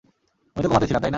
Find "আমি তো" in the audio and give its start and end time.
0.55-0.67